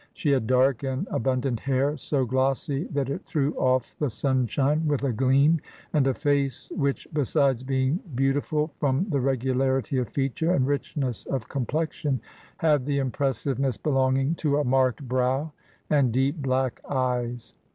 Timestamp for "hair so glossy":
1.59-2.85